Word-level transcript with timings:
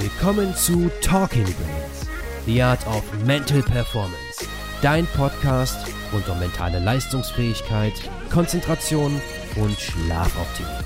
Willkommen 0.00 0.54
zu 0.54 0.90
Talking 1.02 1.44
Brains, 1.44 2.06
The 2.46 2.62
Art 2.62 2.86
of 2.86 3.04
Mental 3.26 3.60
Performance. 3.60 4.46
Dein 4.80 5.06
Podcast 5.08 5.76
rund 6.10 6.26
um 6.26 6.38
mentale 6.38 6.78
Leistungsfähigkeit, 6.78 7.92
Konzentration 8.32 9.20
und 9.56 9.78
Schlafoptimierung. 9.78 10.84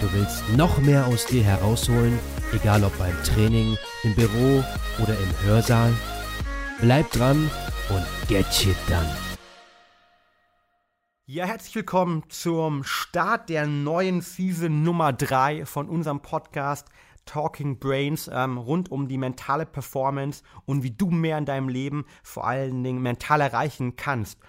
Du 0.00 0.12
willst 0.12 0.42
noch 0.56 0.78
mehr 0.78 1.06
aus 1.06 1.24
dir 1.26 1.44
herausholen, 1.44 2.18
egal 2.52 2.82
ob 2.82 2.98
beim 2.98 3.14
Training, 3.22 3.78
im 4.02 4.16
Büro 4.16 4.64
oder 5.00 5.16
im 5.16 5.46
Hörsaal? 5.46 5.92
Bleib 6.80 7.12
dran 7.12 7.48
und 7.90 8.28
get 8.28 8.52
shit 8.52 8.76
done. 8.88 9.08
Ja, 11.26 11.44
herzlich 11.44 11.76
willkommen 11.76 12.24
zum 12.28 12.82
Start 12.82 13.50
der 13.50 13.68
neuen 13.68 14.20
Season 14.20 14.82
Nummer 14.82 15.12
3 15.12 15.64
von 15.64 15.88
unserem 15.88 16.22
Podcast 16.22 16.88
Talking 17.30 17.78
Brains 17.78 18.28
ähm, 18.32 18.58
rund 18.58 18.90
um 18.90 19.06
die 19.06 19.16
mentale 19.16 19.64
Performance 19.64 20.42
und 20.66 20.82
wie 20.82 20.90
du 20.90 21.12
mehr 21.12 21.38
in 21.38 21.44
deinem 21.44 21.68
Leben 21.68 22.04
vor 22.24 22.44
allen 22.44 22.82
Dingen 22.82 23.00
mental 23.00 23.40
erreichen 23.40 23.94
kannst. 23.94 24.40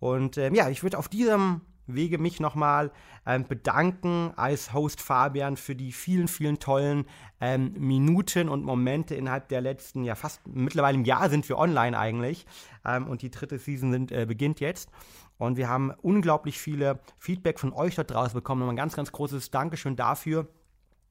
Und 0.00 0.36
ähm, 0.36 0.52
ja, 0.52 0.68
ich 0.68 0.82
würde 0.82 0.98
auf 0.98 1.08
diesem 1.08 1.60
Wege 1.86 2.18
mich 2.18 2.40
nochmal 2.40 2.90
ähm, 3.24 3.44
bedanken 3.46 4.32
als 4.34 4.72
Host 4.72 5.00
Fabian 5.00 5.56
für 5.56 5.76
die 5.76 5.92
vielen, 5.92 6.26
vielen 6.26 6.58
tollen 6.58 7.04
ähm, 7.40 7.74
Minuten 7.78 8.48
und 8.48 8.64
Momente 8.64 9.14
innerhalb 9.14 9.48
der 9.48 9.60
letzten, 9.60 10.02
ja 10.02 10.16
fast 10.16 10.40
mittlerweile 10.48 10.98
im 10.98 11.04
Jahr 11.04 11.30
sind 11.30 11.48
wir 11.48 11.56
online 11.56 11.96
eigentlich 11.96 12.46
ähm, 12.84 13.06
und 13.06 13.22
die 13.22 13.30
dritte 13.30 13.60
Season 13.60 13.92
sind, 13.92 14.10
äh, 14.10 14.26
beginnt 14.26 14.58
jetzt. 14.58 14.90
Und 15.38 15.56
wir 15.56 15.68
haben 15.68 15.92
unglaublich 16.02 16.58
viele 16.58 16.98
Feedback 17.18 17.60
von 17.60 17.72
euch 17.72 17.94
da 17.94 18.02
draußen 18.02 18.34
bekommen. 18.34 18.62
Und 18.62 18.70
ein 18.70 18.76
ganz, 18.76 18.96
ganz 18.96 19.12
großes 19.12 19.52
Dankeschön 19.52 19.94
dafür 19.94 20.48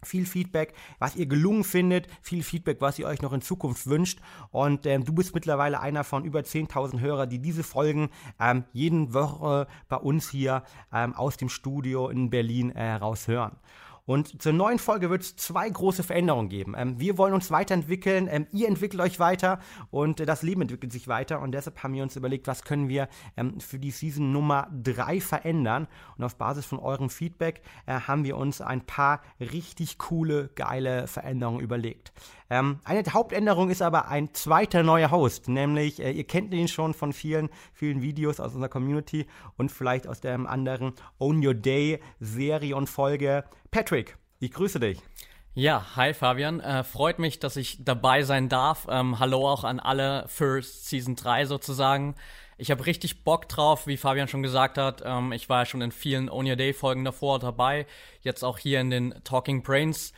viel 0.05 0.25
Feedback, 0.25 0.73
was 0.99 1.16
ihr 1.16 1.25
gelungen 1.25 1.63
findet, 1.63 2.07
viel 2.21 2.44
Feedback, 2.44 2.81
was 2.81 2.99
ihr 2.99 3.07
euch 3.07 3.21
noch 3.21 3.34
in 3.34 3.41
Zukunft 3.41 3.88
wünscht. 3.88 4.19
Und 4.52 4.86
ähm, 4.86 5.05
du 5.05 5.14
bist 5.14 5.33
mittlerweile 5.33 5.80
einer 5.80 6.03
von 6.03 6.25
über 6.25 6.41
10.000 6.41 7.00
Hörern, 7.00 7.30
die 7.30 7.39
diese 7.39 7.64
Folgen 7.64 8.09
ähm, 8.39 8.66
jeden 8.72 9.14
Woche 9.14 9.67
bei 9.89 9.97
uns 9.97 10.30
hier 10.30 10.64
ähm, 10.92 11.14
aus 11.16 11.38
dem 11.38 11.50
Studio 11.50 12.09
in 12.09 12.30
Berlin 12.30 12.72
äh, 12.72 12.80
heraushören. 12.80 13.58
Und 14.05 14.41
zur 14.41 14.51
neuen 14.51 14.79
Folge 14.79 15.09
wird 15.09 15.21
es 15.21 15.35
zwei 15.37 15.69
große 15.69 16.03
Veränderungen 16.03 16.49
geben. 16.49 16.75
Ähm, 16.77 16.99
wir 16.99 17.17
wollen 17.17 17.33
uns 17.33 17.51
weiterentwickeln, 17.51 18.27
ähm, 18.29 18.47
ihr 18.51 18.67
entwickelt 18.67 19.01
euch 19.01 19.19
weiter 19.19 19.59
und 19.91 20.19
äh, 20.19 20.25
das 20.25 20.43
Leben 20.43 20.61
entwickelt 20.61 20.91
sich 20.91 21.07
weiter. 21.07 21.41
Und 21.41 21.53
deshalb 21.53 21.81
haben 21.83 21.93
wir 21.93 22.03
uns 22.03 22.17
überlegt, 22.17 22.47
was 22.47 22.63
können 22.63 22.89
wir 22.89 23.07
ähm, 23.37 23.61
für 23.61 23.79
die 23.79 23.91
Season 23.91 24.33
Nummer 24.33 24.67
3 24.83 25.21
verändern. 25.21 25.87
Und 26.17 26.25
auf 26.25 26.35
Basis 26.35 26.65
von 26.65 26.79
eurem 26.79 27.09
Feedback 27.09 27.61
äh, 27.85 27.93
haben 27.93 28.25
wir 28.25 28.35
uns 28.35 28.59
ein 28.59 28.85
paar 28.85 29.21
richtig 29.39 29.97
coole, 29.97 30.49
geile 30.55 31.07
Veränderungen 31.07 31.61
überlegt. 31.61 32.11
Ähm, 32.49 32.80
eine 32.83 33.03
Hauptänderung 33.11 33.69
ist 33.69 33.81
aber 33.81 34.08
ein 34.08 34.33
zweiter 34.33 34.83
neuer 34.83 35.11
Host, 35.11 35.47
nämlich 35.47 36.02
äh, 36.02 36.11
ihr 36.11 36.25
kennt 36.25 36.53
ihn 36.53 36.67
schon 36.67 36.94
von 36.94 37.13
vielen, 37.13 37.49
vielen 37.73 38.02
Videos 38.02 38.39
aus 38.39 38.53
unserer 38.53 38.69
Community 38.69 39.27
und 39.58 39.72
vielleicht 39.72 40.08
aus 40.08 40.22
der 40.22 40.33
anderen 40.33 40.94
Own 41.19 41.45
Your 41.45 41.53
Day 41.53 41.99
Serie 42.19 42.75
und 42.75 42.88
Folge. 42.88 43.44
Patrick, 43.71 44.17
ich 44.39 44.52
grüße 44.52 44.80
dich. 44.80 45.02
Ja, 45.55 45.95
hi 45.95 46.16
Fabian. 46.16 46.59
Äh, 46.61 46.83
freut 46.83 47.19
mich, 47.19 47.39
dass 47.39 47.58
ich 47.58 47.83
dabei 47.83 48.23
sein 48.23 48.49
darf. 48.49 48.88
Ähm, 48.89 49.19
hallo 49.19 49.47
auch 49.47 49.64
an 49.64 49.80
alle 49.80 50.25
für 50.27 50.64
Season 50.64 51.16
3 51.16 51.45
sozusagen. 51.45 52.16
Ich 52.58 52.71
habe 52.71 52.86
richtig 52.86 53.23
Bock 53.23 53.47
drauf, 53.49 53.86
wie 53.86 53.97
Fabian 53.97 54.27
schon 54.27 54.41
gesagt 54.41 54.80
hat. 54.80 55.03
Ähm, 55.05 55.31
ich 55.31 55.49
war 55.49 55.61
ja 55.61 55.66
schon 55.66 55.81
in 55.81 55.91
vielen 55.91 56.27
Own 56.30 56.47
Your 56.47 56.55
Day 56.55 56.73
Folgen 56.73 57.05
davor 57.05 57.38
dabei. 57.38 57.86
Jetzt 58.21 58.44
auch 58.44 58.58
hier 58.58 58.81
in 58.81 58.89
den 58.89 59.14
Talking 59.23 59.61
Brains 59.61 60.14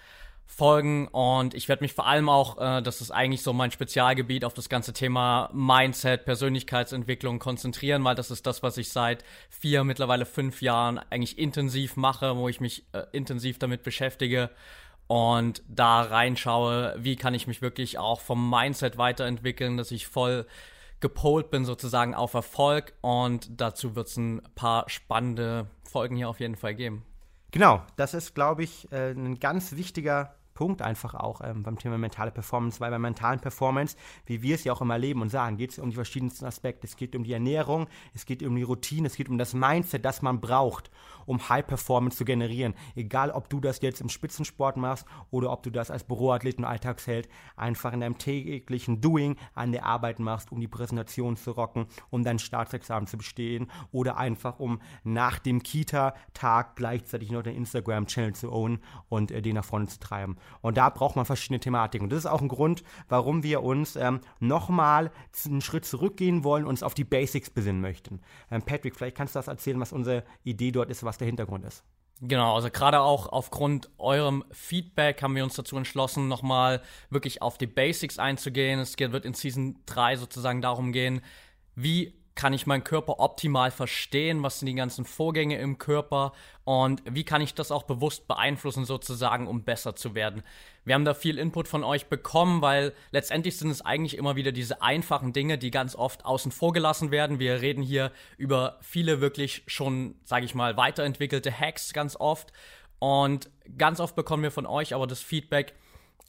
Folgen 0.47 1.07
und 1.09 1.53
ich 1.53 1.67
werde 1.67 1.83
mich 1.83 1.93
vor 1.93 2.07
allem 2.07 2.29
auch, 2.29 2.57
äh, 2.59 2.81
das 2.81 3.01
ist 3.01 3.11
eigentlich 3.11 3.41
so 3.41 3.51
mein 3.51 3.71
Spezialgebiet, 3.71 4.45
auf 4.45 4.53
das 4.53 4.69
ganze 4.69 4.93
Thema 4.93 5.49
Mindset, 5.53 6.23
Persönlichkeitsentwicklung 6.23 7.39
konzentrieren, 7.39 8.03
weil 8.03 8.15
das 8.15 8.31
ist 8.31 8.45
das, 8.45 8.63
was 8.63 8.77
ich 8.77 8.89
seit 8.89 9.25
vier, 9.49 9.83
mittlerweile 9.83 10.25
fünf 10.25 10.61
Jahren 10.61 10.99
eigentlich 11.09 11.37
intensiv 11.37 11.97
mache, 11.97 12.37
wo 12.37 12.47
ich 12.47 12.61
mich 12.61 12.85
äh, 12.93 13.03
intensiv 13.11 13.59
damit 13.59 13.83
beschäftige 13.83 14.49
und 15.07 15.61
da 15.67 16.01
reinschaue, 16.01 16.95
wie 16.97 17.15
kann 17.15 17.33
ich 17.33 17.47
mich 17.47 17.61
wirklich 17.61 17.97
auch 17.97 18.21
vom 18.21 18.49
Mindset 18.49 18.97
weiterentwickeln, 18.97 19.77
dass 19.77 19.91
ich 19.91 20.07
voll 20.07 20.45
gepolt 20.99 21.51
bin 21.51 21.65
sozusagen 21.65 22.15
auf 22.15 22.33
Erfolg 22.33 22.93
und 23.01 23.49
dazu 23.59 23.95
wird 23.95 24.07
es 24.07 24.17
ein 24.17 24.41
paar 24.55 24.89
spannende 24.89 25.67
Folgen 25.83 26.15
hier 26.15 26.29
auf 26.29 26.39
jeden 26.39 26.55
Fall 26.55 26.75
geben. 26.75 27.03
Genau, 27.51 27.83
das 27.95 28.13
ist, 28.13 28.33
glaube 28.33 28.63
ich, 28.63 28.91
äh, 28.91 29.11
ein 29.11 29.39
ganz 29.39 29.75
wichtiger 29.75 30.35
Punkt 30.55 30.81
einfach 30.81 31.13
auch 31.13 31.41
ähm, 31.43 31.61
beim 31.61 31.77
Thema 31.77 31.99
mentale 31.99 32.31
Performance, 32.31 32.79
weil 32.79 32.89
bei 32.89 32.97
mentalen 32.97 33.39
Performance, 33.39 33.95
wie 34.25 34.41
wir 34.41 34.55
es 34.55 34.63
ja 34.63 34.73
auch 34.73 34.81
immer 34.81 34.97
leben 34.97 35.21
und 35.21 35.29
sagen, 35.29 35.57
geht 35.57 35.71
es 35.71 35.79
um 35.79 35.91
die 35.91 35.95
verschiedensten 35.95 36.45
Aspekte. 36.45 36.87
Es 36.87 36.95
geht 36.95 37.15
um 37.15 37.23
die 37.23 37.33
Ernährung, 37.33 37.87
es 38.15 38.25
geht 38.25 38.41
um 38.41 38.55
die 38.55 38.63
Routine, 38.63 39.05
es 39.07 39.15
geht 39.15 39.29
um 39.29 39.37
das 39.37 39.53
Mindset, 39.53 40.03
das 40.03 40.23
man 40.23 40.41
braucht, 40.41 40.89
um 41.25 41.49
High 41.49 41.65
Performance 41.65 42.17
zu 42.17 42.25
generieren. 42.25 42.73
Egal, 42.95 43.31
ob 43.31 43.49
du 43.49 43.59
das 43.59 43.81
jetzt 43.81 44.01
im 44.01 44.09
Spitzensport 44.09 44.77
machst 44.77 45.05
oder 45.31 45.51
ob 45.51 45.63
du 45.63 45.69
das 45.69 45.91
als 45.91 46.03
Büroathlet 46.03 46.57
und 46.57 46.65
Alltagsheld 46.65 47.27
einfach 47.55 47.93
in 47.93 48.01
deinem 48.01 48.17
täglichen 48.17 49.01
Doing 49.01 49.35
an 49.53 49.71
der 49.71 49.85
Arbeit 49.85 50.19
machst, 50.19 50.51
um 50.51 50.59
die 50.59 50.67
Präsentation 50.67 51.37
zu 51.37 51.51
rocken, 51.51 51.87
um 52.09 52.23
dein 52.23 52.39
Staatsexamen 52.39 53.07
zu 53.07 53.17
bestehen 53.17 53.71
oder 53.91 54.17
einfach 54.17 54.59
um 54.59 54.81
nach 55.03 55.39
dem 55.39 55.63
Kita-Tag 55.63 56.75
gleichzeitig 56.75 57.31
noch 57.31 57.43
den 57.43 57.55
Instagram-Channel 57.55 58.33
zu 58.33 58.51
ownen 58.51 58.79
und 59.09 59.31
äh, 59.31 59.41
den 59.41 59.55
nach 59.55 59.65
vorne 59.65 59.87
zu 59.87 59.99
treiben. 59.99 60.37
Und 60.61 60.77
da 60.77 60.89
braucht 60.89 61.15
man 61.15 61.25
verschiedene 61.25 61.59
Thematiken. 61.59 62.05
Und 62.05 62.09
das 62.11 62.19
ist 62.19 62.25
auch 62.25 62.41
ein 62.41 62.47
Grund, 62.47 62.83
warum 63.09 63.43
wir 63.43 63.63
uns 63.63 63.95
ähm, 63.95 64.21
nochmal 64.39 65.11
einen 65.45 65.61
Schritt 65.61 65.85
zurückgehen 65.85 66.43
wollen 66.43 66.63
und 66.63 66.69
uns 66.69 66.83
auf 66.83 66.93
die 66.93 67.03
Basics 67.03 67.49
besinnen 67.49 67.81
möchten. 67.81 68.19
Ähm, 68.51 68.61
Patrick, 68.61 68.95
vielleicht 68.95 69.15
kannst 69.15 69.35
du 69.35 69.39
das 69.39 69.47
erzählen, 69.47 69.79
was 69.79 69.93
unsere 69.93 70.23
Idee 70.43 70.71
dort 70.71 70.89
ist, 70.89 71.03
was 71.03 71.14
der 71.17 71.27
Hintergrund 71.27 71.65
ist. 71.65 71.83
Genau, 72.21 72.55
also 72.55 72.69
gerade 72.69 73.01
auch 73.01 73.27
aufgrund 73.27 73.89
eurem 73.97 74.45
Feedback 74.51 75.21
haben 75.21 75.35
wir 75.35 75.43
uns 75.43 75.55
dazu 75.55 75.75
entschlossen, 75.75 76.27
nochmal 76.27 76.81
wirklich 77.09 77.41
auf 77.41 77.57
die 77.57 77.67
Basics 77.67 78.19
einzugehen. 78.19 78.79
Es 78.79 78.97
wird 78.97 79.25
in 79.25 79.33
Season 79.33 79.77
3 79.85 80.15
sozusagen 80.15 80.61
darum 80.61 80.93
gehen, 80.93 81.21
wie 81.75 82.13
kann 82.35 82.51
ich 82.51 82.67
meinen 82.67 82.83
Körper 82.83 83.19
optimal 83.19 83.71
verstehen? 83.71 84.43
Was 84.43 84.59
sind 84.59 84.67
die 84.67 84.75
ganzen 84.75 85.05
Vorgänge 85.05 85.57
im 85.57 85.77
Körper? 85.77 86.33
Und 86.65 87.01
wie 87.09 87.23
kann 87.23 87.41
ich 87.41 87.55
das 87.55 87.71
auch 87.71 87.83
bewusst 87.83 88.27
beeinflussen, 88.27 88.83
sozusagen, 88.83 89.47
um 89.47 89.63
besser 89.63 89.95
zu 89.95 90.15
werden? 90.15 90.43
Wir 90.83 90.95
haben 90.95 91.05
da 91.05 91.13
viel 91.13 91.39
Input 91.39 91.69
von 91.69 91.85
euch 91.85 92.07
bekommen, 92.07 92.61
weil 92.61 92.93
letztendlich 93.11 93.57
sind 93.57 93.69
es 93.69 93.81
eigentlich 93.81 94.17
immer 94.17 94.35
wieder 94.35 94.51
diese 94.51 94.81
einfachen 94.81 95.31
Dinge, 95.31 95.57
die 95.57 95.71
ganz 95.71 95.95
oft 95.95 96.25
außen 96.25 96.51
vor 96.51 96.73
gelassen 96.73 97.09
werden. 97.09 97.39
Wir 97.39 97.61
reden 97.61 97.81
hier 97.81 98.11
über 98.37 98.79
viele 98.81 99.21
wirklich 99.21 99.63
schon, 99.67 100.15
sage 100.25 100.45
ich 100.45 100.53
mal, 100.53 100.75
weiterentwickelte 100.75 101.57
Hacks 101.57 101.93
ganz 101.93 102.17
oft. 102.17 102.51
Und 102.99 103.49
ganz 103.77 104.01
oft 104.01 104.15
bekommen 104.15 104.43
wir 104.43 104.51
von 104.51 104.65
euch 104.65 104.93
aber 104.93 105.07
das 105.07 105.21
Feedback, 105.21 105.73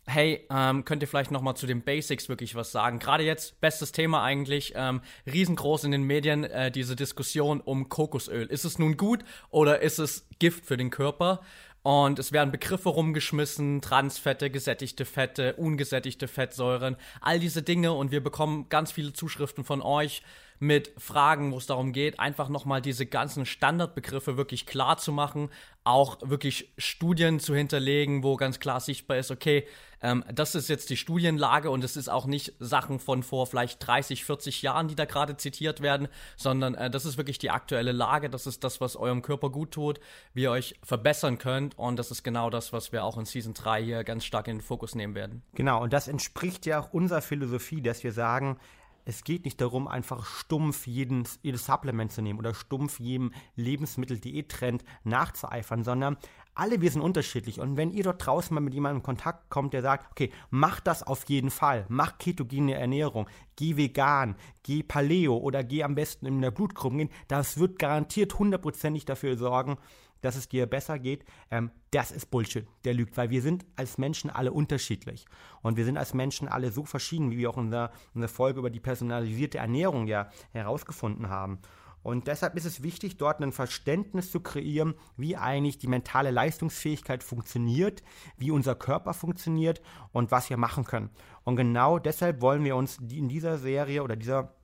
hey, 0.06 0.47
ähm, 0.50 0.84
könnt 0.84 1.03
ihr 1.03 1.09
vielleicht 1.09 1.31
nochmal 1.31 1.56
zu 1.56 1.67
den 1.67 1.83
Basics 1.83 2.28
wirklich 2.28 2.55
was 2.55 2.72
sagen? 2.72 2.99
Gerade 2.99 3.25
jetzt, 3.25 3.61
bestes 3.61 3.93
Thema 3.93 4.22
eigentlich, 4.22 4.72
ähm, 4.77 5.00
riesengroß 5.27 5.84
in 5.84 5.91
den 5.91 6.05
Medien, 6.05 6.44
äh, 6.44 6.71
diese 6.71 6.97
Diskussion 6.97 7.61
um 7.61 7.89
Kokosöl. 7.89 8.47
Ist 8.47 8.65
es 8.65 8.78
nun 8.78 8.97
gut 8.97 9.25
oder 9.50 9.81
ist 9.81 9.99
es 9.99 10.27
Gift 10.39 10.65
für 10.66 10.77
den 10.77 10.91
Körper? 10.91 11.41
Und 11.83 12.19
es 12.19 12.33
werden 12.33 12.50
Begriffe 12.50 12.89
rumgeschmissen, 12.89 13.81
Transfette, 13.81 14.50
gesättigte 14.50 15.05
Fette, 15.05 15.55
ungesättigte 15.55 16.27
Fettsäuren, 16.27 16.97
all 17.21 17.39
diese 17.39 17.62
Dinge. 17.62 17.93
Und 17.93 18.11
wir 18.11 18.22
bekommen 18.22 18.69
ganz 18.69 18.91
viele 18.91 19.12
Zuschriften 19.12 19.62
von 19.62 19.83
euch 19.83 20.22
mit 20.59 20.93
Fragen, 20.97 21.53
wo 21.53 21.59
es 21.59 21.67
darum 21.67 21.93
geht, 21.93 22.19
einfach 22.19 22.49
nochmal 22.49 22.81
diese 22.81 23.06
ganzen 23.06 23.47
Standardbegriffe 23.47 24.37
wirklich 24.37 24.67
klar 24.67 24.97
zu 24.97 25.12
machen, 25.12 25.50
auch 25.84 26.19
wirklich 26.22 26.72
Studien 26.78 27.39
zu 27.39 27.55
hinterlegen, 27.55 28.22
wo 28.22 28.37
ganz 28.37 28.59
klar 28.59 28.81
sichtbar 28.81 29.19
ist, 29.19 29.31
okay, 29.31 29.66
ähm, 30.03 30.25
das 30.33 30.54
ist 30.54 30.69
jetzt 30.69 30.91
die 30.91 30.97
Studienlage 30.97 31.71
und 31.71 31.84
es 31.84 31.97
ist 31.97 32.09
auch 32.09 32.27
nicht 32.27 32.54
Sachen 32.59 32.98
von 32.98 33.22
vor 33.22 33.47
vielleicht 33.47 33.86
30, 33.86 34.25
40 34.25 34.63
Jahren, 34.63 34.89
die 34.89 34.95
da 34.95 35.04
gerade 35.04 35.36
zitiert 35.36 35.81
werden, 35.81 36.09
sondern 36.36 36.75
äh, 36.75 36.91
das 36.91 37.04
ist 37.04 37.16
wirklich 37.16 37.39
die 37.39 37.51
aktuelle 37.51 37.92
Lage, 37.92 38.28
das 38.28 38.47
ist 38.47 38.65
das, 38.65 38.81
was 38.81 38.97
eurem 38.97 39.22
Körper 39.22 39.51
gut 39.51 39.71
tut, 39.71 40.01
wie 40.34 40.42
ihr 40.42 40.51
euch 40.51 40.75
verbessern 40.83 41.39
könnt 41.39 41.78
und 41.78 41.98
das 41.98 42.10
ist 42.10 42.25
genau 42.25 42.51
das, 42.51 42.72
was 42.72 42.92
wir 42.92 43.04
auch 43.04 43.16
in 43.16 43.25
Season 43.25 43.54
3 43.54 43.84
hier 43.84 44.04
ganz 44.04 44.25
stark 44.25 44.48
in 44.48 44.57
den 44.57 44.63
Fokus 44.63 44.95
nehmen 44.95 45.15
werden. 45.15 45.42
Genau, 45.54 45.83
und 45.83 45.92
das 45.92 46.09
entspricht 46.09 46.66
ja 46.66 46.81
auch 46.81 46.92
unserer 46.92 47.22
Philosophie, 47.22 47.81
dass 47.81 48.03
wir 48.03 48.13
sagen, 48.13 48.59
es 49.07 49.23
geht 49.23 49.45
nicht 49.45 49.61
darum, 49.61 49.87
einfach 49.87 50.27
stumpf 50.27 50.87
jeden, 50.87 51.27
jedes 51.41 51.65
Supplement 51.65 52.11
zu 52.11 52.23
nehmen 52.23 52.41
oder 52.41 52.55
stumpf 52.55 52.99
jedem 52.99 53.33
Lebensmittel-Diät-Trend 53.55 54.85
nachzueifern, 55.05 55.85
sondern 55.85 56.17
alle 56.57 56.81
wir 56.81 56.91
sind 56.91 57.03
unterschiedlich. 57.03 57.61
Und 57.61 57.77
wenn 57.77 57.93
ihr 57.93 58.03
dort 58.03 58.27
draußen 58.27 58.53
mal 58.53 58.61
mit 58.61 58.75
jemandem 58.75 58.99
in 58.99 59.03
Kontakt 59.05 59.49
kommt, 59.49 59.75
der 59.75 59.83
sagt, 59.83 60.11
okay, 60.11 60.33
mach 60.51 60.81
das 60.81 61.05
auf 61.05 61.29
jeden 61.29 61.51
Fall, 61.51 61.87
mach 61.89 62.19
ketogene 62.19 62.75
Ernährung, 62.75 63.29
geh 63.55 63.77
vegan, 63.77 64.35
geh 64.65 64.83
Paleo 64.83 65.37
oder 65.37 65.63
geh 65.63 65.85
am 65.85 65.95
besten 65.95 66.27
in 66.27 66.41
der 66.41 66.51
Blutgruppe 66.51 66.97
gehen, 66.97 67.11
das 67.29 67.59
wird 67.59 67.79
garantiert 67.79 68.37
hundertprozentig 68.39 69.05
dafür 69.05 69.37
sorgen, 69.37 69.77
dass 70.21 70.36
es 70.36 70.48
dir 70.48 70.66
besser 70.66 70.98
geht, 70.98 71.24
ähm, 71.51 71.71
das 71.91 72.10
ist 72.10 72.30
Bullshit. 72.30 72.66
Der 72.84 72.95
lügt, 72.95 73.16
weil 73.16 73.30
wir 73.30 73.42
sind 73.42 73.65
als 73.77 73.98
Menschen 73.98 74.30
alle 74.30 74.53
unterschiedlich. 74.53 75.27
Und 75.63 75.77
wir 75.77 75.84
sind 75.84 75.97
als 75.97 76.15
Menschen 76.15 76.48
alle 76.48 76.71
so 76.71 76.84
verschieden, 76.84 77.30
wie 77.30 77.39
wir 77.39 77.51
auch 77.51 77.59
in 77.59 77.71
der, 77.71 77.92
in 78.15 78.21
der 78.21 78.28
Folge 78.28 78.59
über 78.59 78.71
die 78.71 78.80
personalisierte 78.80 79.59
Ernährung 79.59 80.07
ja 80.07 80.30
herausgefunden 80.53 81.28
haben. 81.28 81.60
Und 82.07 82.28
deshalb 82.28 82.54
ist 82.54 82.66
es 82.66 82.84
wichtig, 82.84 83.16
dort 83.16 83.42
ein 83.42 83.51
Verständnis 83.51 84.30
zu 84.30 84.39
kreieren, 84.39 84.95
wie 85.16 85.36
eigentlich 85.36 85.78
die 85.78 85.89
mentale 85.89 86.30
Leistungsfähigkeit 86.30 87.24
funktioniert, 87.24 88.04
wie 88.36 88.53
unser 88.53 88.77
Körper 88.77 89.12
funktioniert 89.12 89.83
und 90.12 90.30
was 90.30 90.48
wir 90.48 90.57
machen 90.57 90.84
können. 90.84 91.10
Und 91.42 91.57
genau 91.57 91.98
deshalb 91.98 92.42
wollen 92.42 92.62
wir 92.62 92.77
uns 92.77 92.98
in 92.98 93.28
dieser 93.28 93.59
Serie 93.59 94.04
oder 94.04 94.15
dieser 94.15 94.56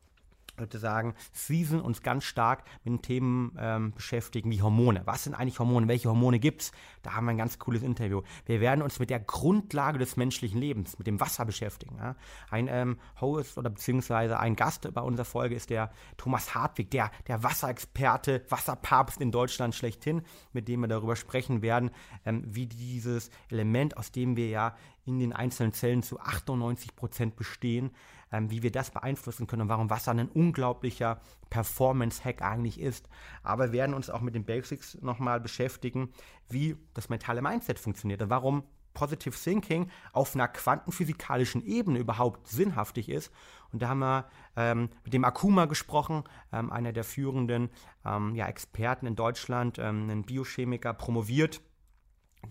sozusagen 0.58 1.14
Season 1.32 1.81
uns 1.81 2.02
ganz 2.02 2.25
stark 2.25 2.64
mit 2.84 3.02
Themen 3.02 3.56
ähm, 3.58 3.93
beschäftigen 3.93 4.50
wie 4.50 4.62
Hormone. 4.62 5.02
Was 5.04 5.25
sind 5.25 5.34
eigentlich 5.34 5.58
Hormone? 5.58 5.88
Welche 5.88 6.08
Hormone 6.08 6.38
gibt 6.38 6.62
es? 6.62 6.72
Da 7.02 7.14
haben 7.14 7.25
wir 7.25 7.31
ein 7.32 7.38
ganz 7.38 7.58
cooles 7.58 7.82
Interview. 7.82 8.22
Wir 8.46 8.60
werden 8.60 8.82
uns 8.82 8.99
mit 8.99 9.10
der 9.10 9.20
Grundlage 9.20 9.99
des 9.99 10.16
menschlichen 10.16 10.60
Lebens, 10.60 10.99
mit 10.99 11.06
dem 11.06 11.20
Wasser 11.20 11.44
beschäftigen. 11.44 11.96
Ja? 11.99 12.16
Ein 12.50 12.69
ähm, 12.69 12.99
Host 13.20 13.58
oder 13.58 13.70
beziehungsweise 13.70 14.38
ein 14.38 14.56
Gast 14.56 14.93
bei 14.93 15.00
unserer 15.00 15.25
Folge 15.25 15.54
ist 15.54 15.70
der 15.70 15.90
Thomas 16.16 16.55
Hartwig, 16.55 16.90
der, 16.90 17.10
der 17.26 17.43
Wasserexperte, 17.43 18.44
Wasserpapst 18.48 19.20
in 19.20 19.32
Deutschland 19.32 19.75
schlechthin, 19.75 20.22
mit 20.52 20.69
dem 20.69 20.81
wir 20.81 20.88
darüber 20.88 21.16
sprechen 21.16 21.62
werden, 21.62 21.90
ähm, 22.25 22.44
wie 22.46 22.66
dieses 22.66 23.31
Element, 23.48 23.96
aus 23.96 24.12
dem 24.12 24.37
wir 24.37 24.48
ja 24.48 24.76
in 25.04 25.19
den 25.19 25.32
einzelnen 25.32 25.72
Zellen 25.72 26.02
zu 26.02 26.20
98 26.20 26.94
Prozent 26.96 27.37
bestehen, 27.37 27.90
ähm, 28.31 28.50
wie 28.50 28.62
wir 28.62 28.72
das 28.72 28.90
beeinflussen 28.90 29.46
können 29.46 29.62
und 29.62 29.69
warum 29.69 29.90
Wasser 29.90 30.12
ein 30.12 30.28
unglaublicher 30.28 31.20
Performance-Hack 31.50 32.43
eigentlich 32.43 32.81
ist. 32.81 33.08
Aber 33.43 33.66
wir 33.66 33.72
werden 33.72 33.94
uns 33.94 34.10
auch 34.10 34.20
mit 34.20 34.34
den 34.34 34.44
Basics 34.44 34.99
nochmal 35.02 35.40
beschäftigen, 35.40 36.12
wie 36.49 36.76
das 36.94 37.08
mentale 37.08 37.43
Mindset 37.43 37.78
funktioniert 37.78 38.22
und 38.22 38.31
warum 38.31 38.64
Positive 38.94 39.34
Thinking 39.34 39.90
auf 40.12 40.34
einer 40.34 40.49
quantenphysikalischen 40.49 41.64
Ebene 41.64 41.98
überhaupt 41.98 42.46
sinnhaftig 42.48 43.08
ist. 43.08 43.32
Und 43.72 43.81
da 43.82 43.88
haben 43.88 44.00
wir 44.00 44.26
ähm, 44.56 44.90
mit 45.05 45.14
dem 45.14 45.25
Akuma 45.25 45.64
gesprochen, 45.64 46.25
ähm, 46.52 46.70
einer 46.70 46.93
der 46.93 47.05
führenden 47.05 47.70
ähm, 48.05 48.34
ja, 48.34 48.46
Experten 48.48 49.06
in 49.06 49.16
Deutschland, 49.16 49.78
ähm, 49.78 50.10
ein 50.10 50.25
Biochemiker, 50.25 50.93
promoviert 50.93 51.62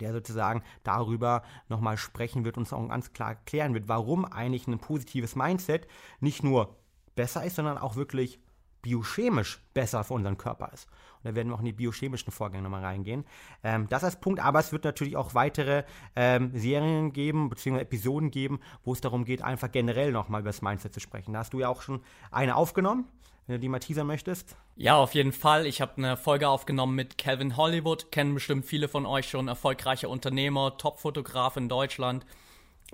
der 0.00 0.12
sozusagen 0.12 0.62
darüber 0.82 1.42
nochmal 1.68 1.96
sprechen 1.96 2.44
wird 2.44 2.56
und 2.56 2.62
uns 2.62 2.72
auch 2.72 2.88
ganz 2.88 3.12
klar 3.12 3.30
erklären 3.30 3.74
wird, 3.74 3.88
warum 3.88 4.24
eigentlich 4.24 4.66
ein 4.66 4.78
positives 4.78 5.36
Mindset 5.36 5.86
nicht 6.20 6.42
nur 6.42 6.76
besser 7.14 7.44
ist, 7.44 7.56
sondern 7.56 7.78
auch 7.78 7.96
wirklich 7.96 8.40
biochemisch 8.82 9.60
besser 9.74 10.04
für 10.04 10.14
unseren 10.14 10.38
Körper 10.38 10.70
ist. 10.72 10.88
Und 11.22 11.30
da 11.30 11.34
werden 11.34 11.48
wir 11.48 11.54
auch 11.54 11.60
in 11.60 11.66
die 11.66 11.72
biochemischen 11.72 12.32
Vorgänge 12.32 12.62
nochmal 12.62 12.84
reingehen. 12.84 13.24
Ähm, 13.62 13.88
das 13.88 14.04
als 14.04 14.20
Punkt, 14.20 14.40
aber 14.40 14.60
es 14.60 14.72
wird 14.72 14.84
natürlich 14.84 15.16
auch 15.16 15.34
weitere 15.34 15.84
ähm, 16.16 16.50
Serien 16.54 17.12
geben, 17.12 17.48
beziehungsweise 17.48 17.84
Episoden 17.84 18.30
geben, 18.30 18.60
wo 18.84 18.92
es 18.92 19.00
darum 19.00 19.24
geht, 19.24 19.42
einfach 19.42 19.70
generell 19.70 20.12
nochmal 20.12 20.40
über 20.40 20.50
das 20.50 20.62
Mindset 20.62 20.94
zu 20.94 21.00
sprechen. 21.00 21.32
Da 21.32 21.40
hast 21.40 21.52
du 21.52 21.60
ja 21.60 21.68
auch 21.68 21.82
schon 21.82 22.00
eine 22.30 22.56
aufgenommen 22.56 23.06
wenn 23.46 23.56
du 23.56 23.60
die 23.60 23.68
mal 23.68 23.80
teasern 23.80 24.06
möchtest. 24.06 24.56
Ja, 24.76 24.96
auf 24.96 25.14
jeden 25.14 25.32
Fall. 25.32 25.66
Ich 25.66 25.80
habe 25.80 25.96
eine 25.96 26.16
Folge 26.16 26.48
aufgenommen 26.48 26.94
mit 26.94 27.18
Calvin 27.18 27.56
Hollywood. 27.56 28.12
Kennen 28.12 28.34
bestimmt 28.34 28.64
viele 28.64 28.86
von 28.86 29.04
euch 29.04 29.28
schon. 29.28 29.48
Erfolgreicher 29.48 30.08
Unternehmer, 30.08 30.76
Top-Fotograf 30.76 31.56
in 31.56 31.68
Deutschland. 31.68 32.24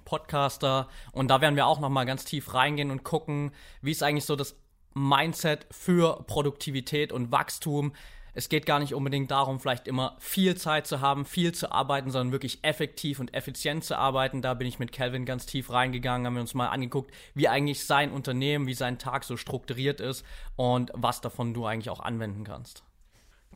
Podcaster 0.04 0.88
und 1.12 1.28
da 1.28 1.40
werden 1.40 1.56
wir 1.56 1.66
auch 1.66 1.80
noch 1.80 1.88
mal 1.88 2.04
ganz 2.04 2.24
tief 2.24 2.54
reingehen 2.54 2.90
und 2.90 3.04
gucken, 3.04 3.52
wie 3.82 3.90
ist 3.90 4.02
eigentlich 4.02 4.24
so 4.24 4.36
das 4.36 4.56
Mindset 4.94 5.66
für 5.70 6.24
Produktivität 6.26 7.12
und 7.12 7.30
Wachstum 7.30 7.92
es 8.34 8.48
geht 8.48 8.66
gar 8.66 8.78
nicht 8.78 8.94
unbedingt 8.94 9.30
darum, 9.30 9.60
vielleicht 9.60 9.88
immer 9.88 10.16
viel 10.18 10.56
Zeit 10.56 10.86
zu 10.86 11.00
haben, 11.00 11.24
viel 11.24 11.52
zu 11.52 11.72
arbeiten, 11.72 12.10
sondern 12.10 12.32
wirklich 12.32 12.60
effektiv 12.62 13.20
und 13.20 13.34
effizient 13.34 13.84
zu 13.84 13.96
arbeiten. 13.96 14.42
Da 14.42 14.54
bin 14.54 14.66
ich 14.66 14.78
mit 14.78 14.92
Calvin 14.92 15.24
ganz 15.24 15.46
tief 15.46 15.70
reingegangen, 15.70 16.26
haben 16.26 16.34
wir 16.34 16.40
uns 16.40 16.54
mal 16.54 16.68
angeguckt, 16.68 17.12
wie 17.34 17.48
eigentlich 17.48 17.84
sein 17.84 18.10
Unternehmen, 18.12 18.66
wie 18.66 18.74
sein 18.74 18.98
Tag 18.98 19.24
so 19.24 19.36
strukturiert 19.36 20.00
ist 20.00 20.24
und 20.56 20.90
was 20.94 21.20
davon 21.20 21.54
du 21.54 21.66
eigentlich 21.66 21.90
auch 21.90 22.00
anwenden 22.00 22.44
kannst. 22.44 22.84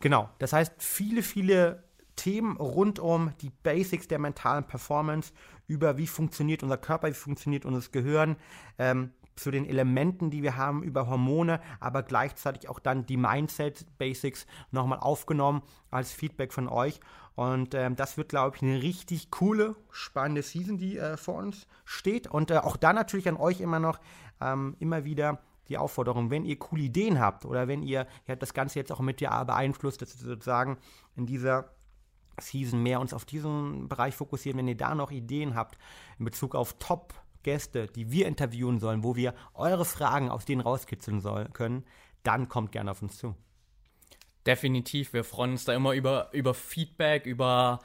Genau, 0.01 0.29
das 0.39 0.53
heißt, 0.53 0.75
viele, 0.79 1.23
viele 1.23 1.85
Themen 2.17 2.57
rund 2.57 2.99
um 2.99 3.33
die 3.41 3.51
Basics 3.51 4.09
der 4.09 4.19
mentalen 4.19 4.67
Performance, 4.67 5.33
über 5.67 5.97
wie 5.97 6.07
funktioniert 6.07 6.63
unser 6.63 6.77
Körper, 6.77 7.09
wie 7.09 7.15
funktioniert 7.15 7.65
unser 7.65 7.89
Gehirn, 7.91 8.37
ähm, 8.79 9.13
zu 9.43 9.51
den 9.51 9.67
Elementen, 9.67 10.31
die 10.31 10.43
wir 10.43 10.57
haben 10.57 10.83
über 10.83 11.09
Hormone, 11.09 11.61
aber 11.81 12.03
gleichzeitig 12.03 12.69
auch 12.69 12.79
dann 12.79 13.07
die 13.07 13.17
Mindset 13.17 13.87
Basics 13.99 14.47
nochmal 14.71 15.01
aufgenommen 15.01 15.63
als 15.91 16.13
Feedback 16.13 16.53
von 16.53 16.69
euch. 16.69 17.01
Und 17.35 17.75
ähm, 17.75 17.97
das 17.97 18.17
wird, 18.17 18.29
glaube 18.29 18.57
ich, 18.57 18.63
eine 18.63 18.83
richtig 18.83 19.31
coole, 19.31 19.75
spannende 19.91 20.43
Season, 20.43 20.77
die 20.77 20.99
äh, 20.99 21.17
vor 21.17 21.37
uns 21.37 21.67
steht. 21.85 22.27
Und 22.27 22.51
äh, 22.51 22.59
auch 22.59 22.77
da 22.77 22.93
natürlich 22.93 23.29
an 23.29 23.37
euch 23.37 23.61
immer 23.61 23.79
noch 23.79 23.99
ähm, 24.41 24.77
immer 24.81 25.05
wieder 25.05 25.41
die 25.69 25.79
Aufforderung, 25.79 26.31
wenn 26.31 26.45
ihr 26.45 26.59
coole 26.59 26.83
Ideen 26.83 27.21
habt 27.21 27.45
oder 27.45 27.69
wenn 27.69 27.83
ihr, 27.83 28.07
ihr 28.27 28.33
habt 28.33 28.43
das 28.43 28.53
Ganze 28.53 28.79
jetzt 28.79 28.93
auch 28.93 29.01
mit 29.01 29.21
dir 29.21 29.31
beeinflusst, 29.47 30.03
dass 30.03 30.21
wir 30.21 30.29
sozusagen 30.29 30.77
in 31.17 31.27
dieser 31.27 31.71
Season 32.41 32.83
mehr 32.83 33.01
uns 33.01 33.15
auf 33.15 33.25
diesen 33.25 33.89
Bereich 33.89 34.15
fokussieren, 34.15 34.59
wenn 34.59 34.69
ihr 34.69 34.77
da 34.77 34.95
noch 34.95 35.11
Ideen 35.11 35.55
habt 35.55 35.79
in 36.19 36.25
Bezug 36.25 36.55
auf 36.55 36.75
Top 36.79 37.15
Gäste, 37.43 37.87
die 37.87 38.11
wir 38.11 38.27
interviewen 38.27 38.79
sollen, 38.79 39.05
wo 39.05 39.17
wir 39.17 39.35
eure 39.55 39.85
Fragen 39.85 40.31
aus 40.31 40.45
denen 40.45 40.61
rauskitzeln 40.61 41.21
soll, 41.21 41.49
können, 41.53 41.85
dann 42.23 42.49
kommt 42.49 42.73
gerne 42.73 42.91
auf 42.91 43.03
uns 43.03 43.19
zu. 43.19 43.35
Definitiv, 44.47 45.13
wir 45.13 45.25
freuen 45.25 45.53
uns 45.53 45.65
da 45.65 45.75
immer 45.75 45.93
über, 45.93 46.31
über 46.33 46.55
Feedback, 46.55 47.27
über 47.27 47.81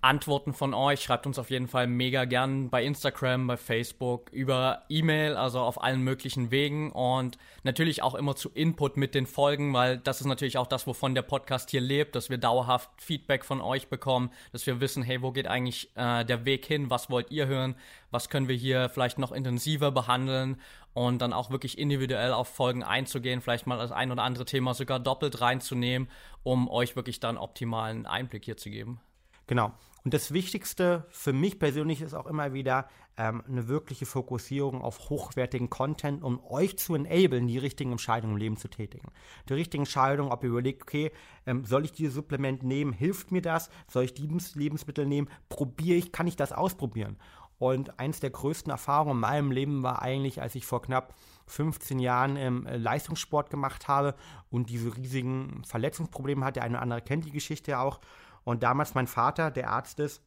Antworten 0.00 0.52
von 0.52 0.74
euch. 0.74 1.02
Schreibt 1.02 1.26
uns 1.26 1.38
auf 1.38 1.50
jeden 1.50 1.66
Fall 1.66 1.88
mega 1.88 2.24
gern 2.24 2.70
bei 2.70 2.84
Instagram, 2.84 3.48
bei 3.48 3.56
Facebook, 3.56 4.30
über 4.30 4.84
E-Mail, 4.88 5.36
also 5.36 5.60
auf 5.60 5.82
allen 5.82 6.02
möglichen 6.02 6.50
Wegen 6.52 6.92
und 6.92 7.36
natürlich 7.64 8.02
auch 8.02 8.14
immer 8.14 8.36
zu 8.36 8.50
Input 8.50 8.96
mit 8.96 9.14
den 9.14 9.26
Folgen, 9.26 9.72
weil 9.74 9.98
das 9.98 10.20
ist 10.20 10.26
natürlich 10.26 10.56
auch 10.56 10.68
das, 10.68 10.86
wovon 10.86 11.14
der 11.14 11.22
Podcast 11.22 11.70
hier 11.70 11.80
lebt, 11.80 12.14
dass 12.14 12.30
wir 12.30 12.38
dauerhaft 12.38 12.90
Feedback 12.98 13.44
von 13.44 13.60
euch 13.60 13.88
bekommen, 13.88 14.30
dass 14.52 14.66
wir 14.66 14.80
wissen, 14.80 15.02
hey, 15.02 15.20
wo 15.20 15.32
geht 15.32 15.48
eigentlich 15.48 15.90
äh, 15.96 16.24
der 16.24 16.44
Weg 16.44 16.64
hin? 16.64 16.90
Was 16.90 17.10
wollt 17.10 17.32
ihr 17.32 17.48
hören? 17.48 17.74
Was 18.12 18.30
können 18.30 18.46
wir 18.46 18.56
hier 18.56 18.88
vielleicht 18.90 19.18
noch 19.18 19.32
intensiver 19.32 19.90
behandeln? 19.90 20.60
Und 20.94 21.22
dann 21.22 21.32
auch 21.32 21.50
wirklich 21.50 21.78
individuell 21.78 22.32
auf 22.32 22.48
Folgen 22.48 22.82
einzugehen, 22.82 23.40
vielleicht 23.40 23.66
mal 23.66 23.78
das 23.78 23.92
ein 23.92 24.10
oder 24.10 24.22
andere 24.22 24.44
Thema 24.44 24.74
sogar 24.74 24.98
doppelt 24.98 25.40
reinzunehmen, 25.40 26.08
um 26.42 26.68
euch 26.68 26.96
wirklich 26.96 27.20
dann 27.20 27.36
optimalen 27.36 28.06
Einblick 28.06 28.44
hier 28.44 28.56
zu 28.56 28.70
geben. 28.70 29.00
Genau. 29.48 29.72
Und 30.04 30.14
das 30.14 30.32
Wichtigste 30.32 31.06
für 31.10 31.32
mich 31.32 31.58
persönlich 31.58 32.00
ist 32.00 32.14
auch 32.14 32.26
immer 32.26 32.52
wieder 32.52 32.88
ähm, 33.16 33.42
eine 33.48 33.68
wirkliche 33.68 34.06
Fokussierung 34.06 34.80
auf 34.80 35.10
hochwertigen 35.10 35.70
Content, 35.70 36.22
um 36.22 36.42
euch 36.44 36.78
zu 36.78 36.94
enablen, 36.94 37.48
die 37.48 37.58
richtigen 37.58 37.92
Entscheidungen 37.92 38.34
im 38.34 38.38
Leben 38.38 38.56
zu 38.56 38.68
tätigen. 38.68 39.08
Die 39.48 39.54
richtigen 39.54 39.82
Entscheidungen, 39.82 40.30
ob 40.30 40.44
ihr 40.44 40.50
überlegt, 40.50 40.82
okay, 40.82 41.10
ähm, 41.46 41.64
soll 41.64 41.84
ich 41.84 41.92
dieses 41.92 42.14
Supplement 42.14 42.62
nehmen, 42.62 42.92
hilft 42.92 43.32
mir 43.32 43.42
das? 43.42 43.70
Soll 43.88 44.04
ich 44.04 44.14
dieses 44.14 44.54
Lebensmittel 44.54 45.04
nehmen? 45.04 45.28
Probiere 45.48 45.98
ich, 45.98 46.12
kann 46.12 46.26
ich 46.26 46.36
das 46.36 46.52
ausprobieren? 46.52 47.16
Und 47.58 47.98
eins 47.98 48.20
der 48.20 48.30
größten 48.30 48.70
Erfahrungen 48.70 49.16
in 49.16 49.20
meinem 49.20 49.50
Leben 49.50 49.82
war 49.82 50.00
eigentlich, 50.00 50.40
als 50.40 50.54
ich 50.54 50.64
vor 50.64 50.80
knapp 50.80 51.14
15 51.48 51.98
Jahren 51.98 52.36
ähm, 52.36 52.68
Leistungssport 52.70 53.50
gemacht 53.50 53.88
habe 53.88 54.14
und 54.50 54.70
diese 54.70 54.96
riesigen 54.96 55.62
Verletzungsprobleme 55.64 56.44
hatte. 56.44 56.62
Eine 56.62 56.80
andere 56.80 57.02
kennt 57.02 57.24
die 57.24 57.32
Geschichte 57.32 57.72
ja 57.72 57.82
auch. 57.82 58.00
Und 58.48 58.62
damals 58.62 58.94
mein 58.94 59.06
Vater, 59.06 59.50
der 59.50 59.68
Arzt 59.68 60.00
ist, 60.00 60.22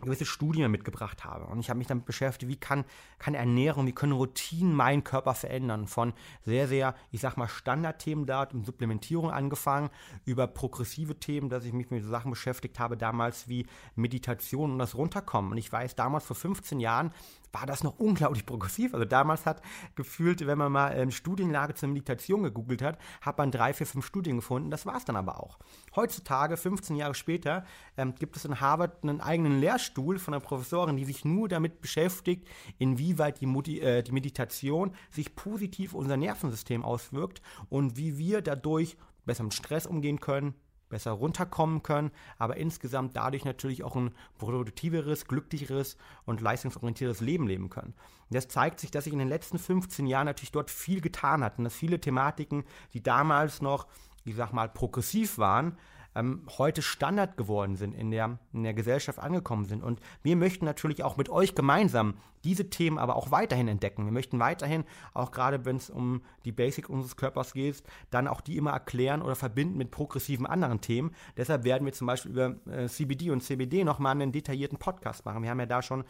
gewisse 0.00 0.24
Studien 0.24 0.70
mitgebracht 0.70 1.24
habe. 1.24 1.44
Und 1.46 1.60
ich 1.60 1.70
habe 1.70 1.78
mich 1.78 1.86
damit 1.86 2.04
beschäftigt, 2.04 2.50
wie 2.50 2.56
kann, 2.56 2.84
kann 3.18 3.34
Ernährung, 3.34 3.86
wie 3.86 3.92
können 3.92 4.12
Routinen 4.12 4.74
meinen 4.74 5.04
Körper 5.04 5.34
verändern. 5.34 5.86
Von 5.86 6.12
sehr, 6.44 6.66
sehr, 6.68 6.94
ich 7.10 7.20
sag 7.20 7.36
mal, 7.36 7.48
Standardthemen 7.48 8.26
dort, 8.26 8.54
um 8.54 8.64
Supplementierung 8.64 9.30
angefangen, 9.30 9.90
über 10.24 10.46
progressive 10.46 11.18
Themen, 11.18 11.48
dass 11.48 11.64
ich 11.64 11.72
mich 11.72 11.90
mit 11.90 12.04
Sachen 12.04 12.30
beschäftigt 12.30 12.78
habe, 12.78 12.96
damals 12.96 13.48
wie 13.48 13.66
Meditation 13.94 14.72
und 14.72 14.78
das 14.78 14.94
Runterkommen. 14.94 15.52
Und 15.52 15.58
ich 15.58 15.70
weiß, 15.70 15.94
damals 15.94 16.24
vor 16.24 16.36
15 16.36 16.80
Jahren 16.80 17.12
war 17.52 17.66
das 17.66 17.84
noch 17.84 17.98
unglaublich 17.98 18.46
progressiv. 18.46 18.94
Also 18.94 19.04
damals 19.04 19.46
hat 19.46 19.62
gefühlt, 19.94 20.44
wenn 20.46 20.58
man 20.58 20.72
mal 20.72 20.96
ähm, 20.96 21.10
Studienlage 21.10 21.74
zur 21.74 21.90
Meditation 21.90 22.42
gegoogelt 22.42 22.82
hat, 22.82 22.98
hat 23.20 23.38
man 23.38 23.50
drei, 23.50 23.72
vier, 23.74 23.86
fünf 23.86 24.06
Studien 24.06 24.36
gefunden. 24.36 24.70
Das 24.70 24.86
war 24.86 24.96
es 24.96 25.04
dann 25.04 25.16
aber 25.16 25.38
auch. 25.38 25.58
Heutzutage, 25.94 26.56
15 26.56 26.96
Jahre 26.96 27.14
später, 27.14 27.64
ähm, 27.96 28.14
gibt 28.14 28.36
es 28.36 28.44
in 28.44 28.60
Harvard 28.60 29.02
einen 29.02 29.20
eigenen 29.20 29.60
Lehrstuhl 29.60 29.81
von 29.84 30.34
einer 30.34 30.40
Professorin, 30.40 30.96
die 30.96 31.04
sich 31.04 31.24
nur 31.24 31.48
damit 31.48 31.80
beschäftigt, 31.80 32.48
inwieweit 32.78 33.40
die, 33.40 33.46
Modi 33.46 33.80
äh, 33.80 34.02
die 34.02 34.12
Meditation 34.12 34.92
sich 35.10 35.34
positiv 35.34 35.94
auf 35.94 36.00
unser 36.00 36.16
Nervensystem 36.16 36.84
auswirkt 36.84 37.42
und 37.68 37.96
wie 37.96 38.18
wir 38.18 38.42
dadurch 38.42 38.96
besser 39.24 39.44
mit 39.44 39.54
Stress 39.54 39.86
umgehen 39.86 40.20
können, 40.20 40.54
besser 40.88 41.12
runterkommen 41.12 41.82
können, 41.82 42.10
aber 42.38 42.58
insgesamt 42.58 43.16
dadurch 43.16 43.44
natürlich 43.44 43.82
auch 43.82 43.96
ein 43.96 44.14
produktiveres, 44.38 45.26
glücklicheres 45.26 45.96
und 46.26 46.40
leistungsorientiertes 46.40 47.20
Leben 47.20 47.46
leben 47.46 47.70
können. 47.70 47.94
Das 48.30 48.48
zeigt 48.48 48.78
sich, 48.78 48.90
dass 48.90 49.04
sich 49.04 49.12
in 49.12 49.18
den 49.18 49.28
letzten 49.28 49.58
15 49.58 50.06
Jahren 50.06 50.26
natürlich 50.26 50.52
dort 50.52 50.70
viel 50.70 51.00
getan 51.00 51.42
hat 51.42 51.58
und 51.58 51.64
dass 51.64 51.74
viele 51.74 52.00
Thematiken, 52.00 52.64
die 52.92 53.02
damals 53.02 53.62
noch, 53.62 53.86
ich 54.24 54.36
sag 54.36 54.52
mal, 54.52 54.68
progressiv 54.68 55.38
waren, 55.38 55.78
ähm, 56.14 56.46
heute 56.58 56.82
Standard 56.82 57.36
geworden 57.36 57.76
sind, 57.76 57.94
in 57.94 58.10
der, 58.10 58.38
in 58.52 58.62
der 58.62 58.74
Gesellschaft 58.74 59.18
angekommen 59.18 59.64
sind. 59.64 59.82
Und 59.82 60.00
wir 60.22 60.36
möchten 60.36 60.64
natürlich 60.64 61.02
auch 61.04 61.16
mit 61.16 61.28
euch 61.28 61.54
gemeinsam 61.54 62.14
diese 62.44 62.70
Themen 62.70 62.98
aber 62.98 63.16
auch 63.16 63.30
weiterhin 63.30 63.68
entdecken. 63.68 64.04
Wir 64.04 64.12
möchten 64.12 64.38
weiterhin, 64.38 64.84
auch 65.14 65.30
gerade 65.30 65.64
wenn 65.64 65.76
es 65.76 65.90
um 65.90 66.22
die 66.44 66.52
Basic 66.52 66.88
unseres 66.88 67.16
Körpers 67.16 67.52
geht, 67.52 67.82
dann 68.10 68.26
auch 68.26 68.40
die 68.40 68.56
immer 68.56 68.72
erklären 68.72 69.22
oder 69.22 69.36
verbinden 69.36 69.78
mit 69.78 69.90
progressiven 69.90 70.46
anderen 70.46 70.80
Themen. 70.80 71.14
Deshalb 71.36 71.64
werden 71.64 71.84
wir 71.84 71.92
zum 71.92 72.06
Beispiel 72.06 72.32
über 72.32 72.56
äh, 72.66 72.88
CBD 72.88 73.30
und 73.30 73.42
CBD 73.42 73.84
nochmal 73.84 74.12
einen 74.12 74.32
detaillierten 74.32 74.78
Podcast 74.78 75.24
machen. 75.24 75.42
Wir 75.42 75.50
haben 75.50 75.60
ja 75.60 75.66
da 75.66 75.82
schon 75.82 76.04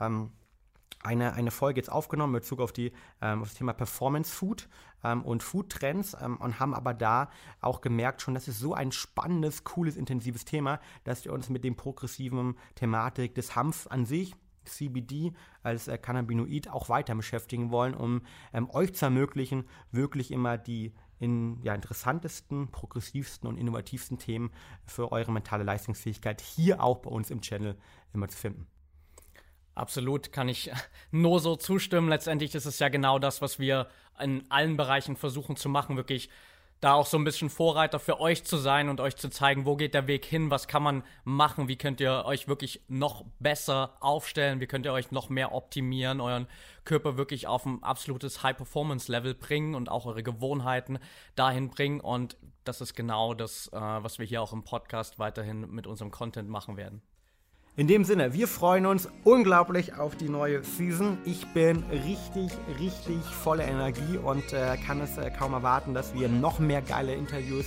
ähm, 0.00 0.30
eine, 1.02 1.34
eine 1.34 1.50
Folge 1.50 1.80
jetzt 1.80 1.90
aufgenommen 1.90 2.34
in 2.34 2.40
Bezug 2.40 2.60
auf, 2.60 2.72
die, 2.72 2.92
ähm, 3.20 3.42
auf 3.42 3.48
das 3.48 3.58
Thema 3.58 3.72
Performance 3.72 4.34
Food 4.34 4.68
ähm, 5.02 5.22
und 5.22 5.42
Food 5.42 5.70
Trends 5.70 6.16
ähm, 6.20 6.36
und 6.38 6.60
haben 6.60 6.74
aber 6.74 6.94
da 6.94 7.30
auch 7.60 7.80
gemerkt 7.80 8.22
schon, 8.22 8.34
das 8.34 8.48
ist 8.48 8.58
so 8.58 8.74
ein 8.74 8.92
spannendes, 8.92 9.64
cooles, 9.64 9.96
intensives 9.96 10.44
Thema, 10.44 10.80
dass 11.04 11.24
wir 11.24 11.32
uns 11.32 11.48
mit 11.50 11.64
dem 11.64 11.76
progressiven 11.76 12.56
Thematik 12.74 13.34
des 13.34 13.54
Hanfs 13.54 13.86
an 13.86 14.06
sich 14.06 14.34
CBD 14.64 15.32
als 15.62 15.88
äh, 15.88 15.98
Cannabinoid 15.98 16.68
auch 16.68 16.88
weiter 16.88 17.14
beschäftigen 17.14 17.70
wollen, 17.70 17.94
um 17.94 18.22
ähm, 18.52 18.70
euch 18.70 18.94
zu 18.94 19.04
ermöglichen, 19.04 19.64
wirklich 19.92 20.30
immer 20.30 20.58
die 20.58 20.94
in, 21.20 21.62
ja, 21.62 21.74
interessantesten, 21.74 22.68
progressivsten 22.68 23.48
und 23.48 23.56
innovativsten 23.56 24.18
Themen 24.18 24.50
für 24.84 25.12
eure 25.12 25.32
mentale 25.32 25.64
Leistungsfähigkeit 25.64 26.40
hier 26.40 26.82
auch 26.82 26.98
bei 26.98 27.10
uns 27.10 27.30
im 27.30 27.40
Channel 27.40 27.76
immer 28.12 28.28
zu 28.28 28.36
finden. 28.36 28.66
Absolut, 29.74 30.32
kann 30.32 30.48
ich 30.48 30.70
nur 31.10 31.40
so 31.40 31.56
zustimmen. 31.56 32.08
Letztendlich 32.08 32.54
ist 32.54 32.66
es 32.66 32.78
ja 32.78 32.88
genau 32.88 33.18
das, 33.18 33.42
was 33.42 33.58
wir 33.58 33.88
in 34.20 34.44
allen 34.50 34.76
Bereichen 34.76 35.16
versuchen 35.16 35.56
zu 35.56 35.68
machen, 35.68 35.96
wirklich 35.96 36.28
da 36.80 36.92
auch 36.92 37.06
so 37.06 37.16
ein 37.16 37.24
bisschen 37.24 37.48
Vorreiter 37.48 37.98
für 37.98 38.20
euch 38.20 38.44
zu 38.44 38.58
sein 38.58 38.90
und 38.90 39.00
euch 39.00 39.16
zu 39.16 39.30
zeigen, 39.30 39.64
wo 39.64 39.74
geht 39.74 39.94
der 39.94 40.06
Weg 40.06 40.26
hin, 40.26 40.50
was 40.50 40.68
kann 40.68 40.82
man 40.82 41.02
machen, 41.24 41.66
wie 41.66 41.76
könnt 41.76 41.98
ihr 41.98 42.24
euch 42.26 42.46
wirklich 42.46 42.82
noch 42.88 43.24
besser 43.38 43.96
aufstellen, 44.00 44.60
wie 44.60 44.66
könnt 44.66 44.84
ihr 44.84 44.92
euch 44.92 45.10
noch 45.10 45.30
mehr 45.30 45.54
optimieren, 45.54 46.20
euren 46.20 46.46
Körper 46.84 47.16
wirklich 47.16 47.46
auf 47.46 47.64
ein 47.64 47.82
absolutes 47.82 48.42
High-Performance-Level 48.42 49.34
bringen 49.34 49.74
und 49.74 49.88
auch 49.88 50.04
eure 50.04 50.22
Gewohnheiten 50.22 50.98
dahin 51.36 51.70
bringen. 51.70 52.00
Und 52.00 52.36
das 52.64 52.82
ist 52.82 52.94
genau 52.94 53.32
das, 53.32 53.68
äh, 53.68 53.78
was 53.78 54.18
wir 54.18 54.26
hier 54.26 54.42
auch 54.42 54.52
im 54.52 54.64
Podcast 54.64 55.18
weiterhin 55.18 55.70
mit 55.70 55.86
unserem 55.86 56.10
Content 56.10 56.50
machen 56.50 56.76
werden. 56.76 57.00
In 57.76 57.88
dem 57.88 58.04
Sinne, 58.04 58.32
wir 58.32 58.46
freuen 58.46 58.86
uns 58.86 59.08
unglaublich 59.24 59.94
auf 59.98 60.14
die 60.14 60.28
neue 60.28 60.62
Season. 60.62 61.18
Ich 61.24 61.44
bin 61.54 61.82
richtig, 61.90 62.52
richtig 62.78 63.18
voller 63.24 63.64
Energie 63.64 64.16
und 64.16 64.52
äh, 64.52 64.76
kann 64.86 65.00
es 65.00 65.18
äh, 65.18 65.28
kaum 65.36 65.54
erwarten, 65.54 65.92
dass 65.92 66.14
wir 66.14 66.28
noch 66.28 66.60
mehr 66.60 66.82
geile 66.82 67.14
Interviews 67.14 67.66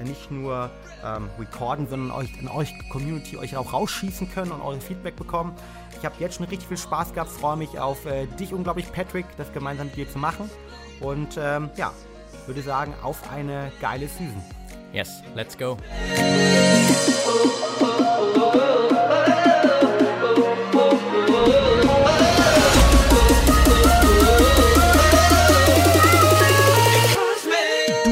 äh, 0.00 0.02
nicht 0.02 0.32
nur 0.32 0.68
ähm, 1.04 1.30
recorden, 1.38 1.86
sondern 1.86 2.10
euch 2.10 2.28
in 2.40 2.48
euch 2.48 2.72
Community 2.88 3.36
euch 3.36 3.56
auch 3.56 3.72
rausschießen 3.72 4.28
können 4.32 4.50
und 4.50 4.62
euer 4.62 4.80
Feedback 4.80 5.14
bekommen. 5.14 5.54
Ich 5.96 6.04
habe 6.04 6.16
jetzt 6.18 6.38
schon 6.38 6.46
richtig 6.46 6.66
viel 6.66 6.76
Spaß 6.76 7.14
gehabt, 7.14 7.30
freue 7.30 7.56
mich 7.56 7.78
auf 7.78 8.04
äh, 8.04 8.26
dich 8.26 8.52
unglaublich, 8.52 8.90
Patrick, 8.90 9.26
das 9.36 9.52
gemeinsam 9.52 9.86
mit 9.86 9.96
dir 9.96 10.10
zu 10.10 10.18
machen. 10.18 10.50
Und 10.98 11.38
ähm, 11.38 11.70
ja, 11.76 11.92
würde 12.46 12.62
sagen, 12.62 12.94
auf 13.00 13.30
eine 13.30 13.70
geile 13.80 14.08
Season. 14.08 14.42
Yes, 14.92 15.22
let's 15.36 15.56
go. 15.56 15.76